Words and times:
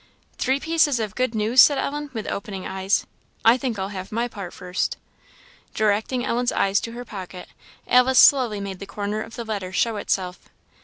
"Three 0.39 0.59
pieces 0.59 0.99
of 0.99 1.13
good 1.13 1.35
news!" 1.35 1.61
said 1.61 1.77
Ellen, 1.77 2.09
with 2.11 2.25
opening 2.25 2.65
eyes; 2.65 3.05
"I 3.45 3.55
think 3.55 3.77
I'll 3.77 3.89
have 3.89 4.11
my 4.11 4.27
part 4.27 4.51
first." 4.51 4.97
Directing 5.75 6.25
Ellen's 6.25 6.51
eyes 6.51 6.81
to 6.81 6.93
her 6.93 7.05
pocket, 7.05 7.49
Alice 7.87 8.17
slowly 8.17 8.59
made 8.59 8.79
the 8.79 8.87
corner 8.87 9.21
of 9.21 9.35
the 9.35 9.45
letter 9.45 9.71
show 9.71 9.97
itself. 9.97 10.49